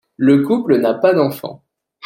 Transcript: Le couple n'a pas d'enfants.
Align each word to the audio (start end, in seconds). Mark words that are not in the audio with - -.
Le 0.17 0.41
couple 0.41 0.77
n'a 0.79 0.95
pas 0.95 1.13
d'enfants. 1.13 1.63